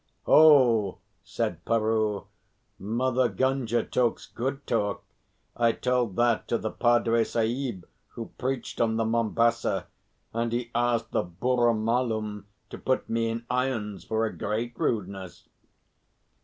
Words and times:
"Ho!" 0.23 0.97
said 1.23 1.63
Peroo. 1.63 2.25
"Mother 2.79 3.29
Gunga 3.29 3.83
talks 3.83 4.25
good 4.25 4.65
talk. 4.65 5.03
I 5.55 5.73
told 5.73 6.15
that 6.15 6.47
to 6.47 6.57
the 6.57 6.71
padre 6.71 7.23
sahib 7.23 7.87
who 8.13 8.31
preached 8.39 8.81
on 8.81 8.95
the 8.97 9.05
Mombassa, 9.05 9.85
and 10.33 10.51
he 10.53 10.71
asked 10.73 11.11
the 11.11 11.21
Burra 11.21 11.75
Malum 11.75 12.47
to 12.71 12.79
put 12.79 13.09
me 13.11 13.29
in 13.29 13.45
irons 13.47 14.03
for 14.03 14.25
a 14.25 14.35
great 14.35 14.73
rudeness." 14.75 15.47